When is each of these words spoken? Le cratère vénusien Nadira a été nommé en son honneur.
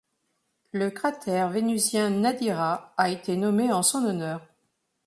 Le 0.71 0.89
cratère 0.89 1.51
vénusien 1.51 2.09
Nadira 2.09 2.91
a 2.97 3.11
été 3.11 3.37
nommé 3.37 3.71
en 3.71 3.83
son 3.83 3.99
honneur. 3.99 4.43